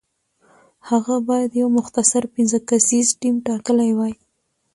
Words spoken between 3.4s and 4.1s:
ټاکلی